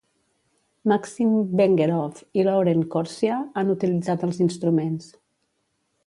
Maxim 0.91 1.33
Vengerov 1.59 2.21
i 2.41 2.45
Laurent 2.47 2.81
Korcia 2.95 3.35
han 3.61 3.69
utilitzat 3.75 4.25
els 4.29 4.41
instruments. 4.47 5.11